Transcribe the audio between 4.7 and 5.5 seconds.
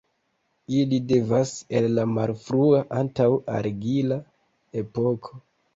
epoko.